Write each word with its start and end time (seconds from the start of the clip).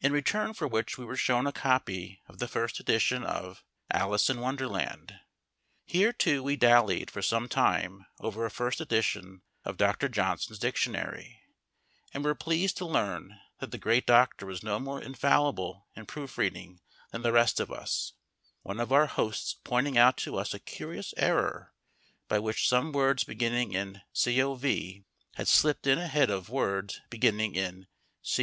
In 0.00 0.10
return 0.10 0.54
for 0.54 0.66
which 0.66 0.96
we 0.96 1.04
were 1.04 1.18
shown 1.18 1.46
a 1.46 1.52
copy 1.52 2.22
of 2.28 2.38
the 2.38 2.48
first 2.48 2.80
edition 2.80 3.22
of 3.22 3.62
"Alice 3.90 4.30
in 4.30 4.40
Wonderland." 4.40 5.20
Here, 5.84 6.14
too, 6.14 6.42
we 6.42 6.56
dallied 6.56 7.10
for 7.10 7.20
some 7.20 7.46
time 7.46 8.06
over 8.20 8.46
a 8.46 8.50
first 8.50 8.80
edition 8.80 9.42
of 9.62 9.76
Dr. 9.76 10.08
Johnson's 10.08 10.58
Dictionary, 10.58 11.42
and 12.14 12.24
were 12.24 12.34
pleased 12.34 12.78
to 12.78 12.86
learn 12.86 13.38
that 13.58 13.70
the 13.70 13.76
great 13.76 14.06
doctor 14.06 14.46
was 14.46 14.62
no 14.62 14.78
more 14.80 15.02
infallible 15.02 15.88
in 15.94 16.06
proofreading 16.06 16.80
than 17.10 17.20
the 17.20 17.30
rest 17.30 17.60
of 17.60 17.70
us, 17.70 18.14
one 18.62 18.80
of 18.80 18.90
our 18.90 19.08
hosts 19.08 19.58
pointing 19.62 19.98
out 19.98 20.16
to 20.16 20.38
us 20.38 20.54
a 20.54 20.58
curious 20.58 21.12
error 21.18 21.74
by 22.28 22.38
which 22.38 22.66
some 22.66 22.92
words 22.92 23.24
beginning 23.24 23.72
in 23.72 24.00
COV 24.14 25.02
had 25.34 25.48
slipped 25.48 25.86
in 25.86 25.98
ahead 25.98 26.30
of 26.30 26.48
words 26.48 27.02
beginning 27.10 27.54
in 27.54 27.88
COU. 28.24 28.38